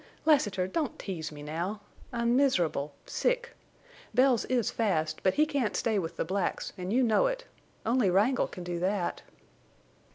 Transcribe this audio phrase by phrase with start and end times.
[0.25, 1.79] "Lassiter, don't tease me now.
[2.11, 3.53] I'm miserable—sick.
[4.15, 7.45] Bells is fast, but he can't stay with the blacks, and you know it.
[7.85, 9.21] Only Wrangle can do that."